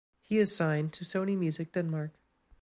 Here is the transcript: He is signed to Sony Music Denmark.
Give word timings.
He 0.23 0.39
is 0.39 0.55
signed 0.55 0.93
to 0.93 1.03
Sony 1.05 1.37
Music 1.37 1.73
Denmark. 1.73 2.09